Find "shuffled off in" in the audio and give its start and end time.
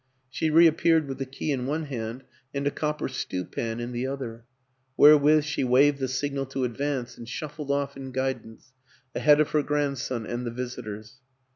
7.29-8.11